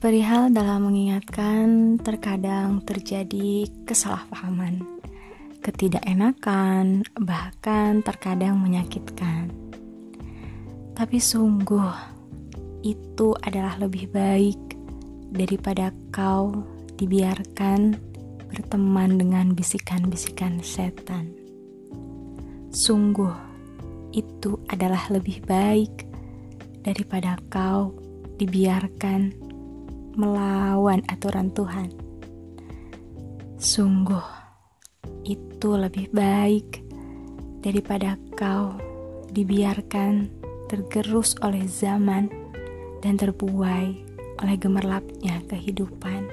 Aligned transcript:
Perihal 0.00 0.48
dalam 0.48 0.88
mengingatkan 0.88 2.00
terkadang 2.00 2.80
terjadi 2.88 3.68
kesalahpahaman, 3.84 4.80
ketidakenakan, 5.60 7.04
bahkan 7.20 8.00
terkadang 8.00 8.56
menyakitkan. 8.64 9.52
Tapi 10.96 11.20
sungguh 11.20 11.92
itu 12.80 13.36
adalah 13.44 13.76
lebih 13.76 14.08
baik 14.08 14.56
daripada 15.36 15.92
kau 16.08 16.64
dibiarkan 16.96 17.92
berteman 18.48 19.20
dengan 19.20 19.52
bisikan-bisikan 19.52 20.64
setan. 20.64 21.28
Sungguh 22.72 23.36
itu 24.16 24.56
adalah 24.72 25.12
lebih 25.12 25.44
baik 25.44 26.08
daripada 26.88 27.36
kau 27.52 27.92
dibiarkan 28.40 29.49
melawan 30.20 31.00
aturan 31.08 31.48
Tuhan. 31.56 31.88
Sungguh, 33.56 34.24
itu 35.24 35.70
lebih 35.72 36.12
baik 36.12 36.84
daripada 37.64 38.20
kau 38.36 38.76
dibiarkan 39.32 40.28
tergerus 40.68 41.32
oleh 41.40 41.64
zaman 41.64 42.28
dan 43.00 43.16
terbuai 43.16 43.88
oleh 44.44 44.56
gemerlapnya 44.60 45.40
kehidupan. 45.48 46.28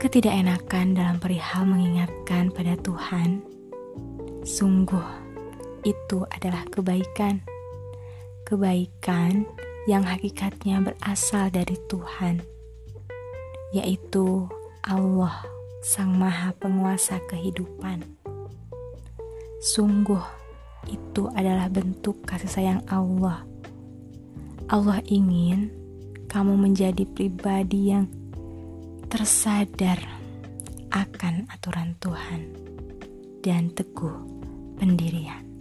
Ketidakenakan 0.00 0.96
dalam 0.96 1.16
perihal 1.16 1.64
mengingatkan 1.64 2.52
pada 2.52 2.76
Tuhan, 2.80 3.40
sungguh 4.44 5.24
itu 5.84 6.24
adalah 6.28 6.64
kebaikan. 6.68 7.40
Kebaikan 8.44 9.48
yang 9.84 10.04
hakikatnya 10.04 10.80
berasal 10.80 11.52
dari 11.52 11.76
Tuhan, 11.92 12.40
yaitu 13.76 14.48
Allah, 14.80 15.44
Sang 15.84 16.16
Maha 16.16 16.56
Penguasa 16.56 17.20
kehidupan. 17.28 18.00
Sungguh, 19.60 20.24
itu 20.88 21.28
adalah 21.36 21.68
bentuk 21.68 22.24
kasih 22.24 22.48
sayang 22.48 22.80
Allah. 22.88 23.44
Allah 24.72 25.00
ingin 25.04 25.68
kamu 26.28 26.56
menjadi 26.56 27.04
pribadi 27.04 27.92
yang 27.92 28.08
tersadar 29.12 30.00
akan 30.88 31.44
aturan 31.52 31.92
Tuhan 32.00 32.40
dan 33.44 33.68
teguh 33.76 34.16
pendirian. 34.80 35.53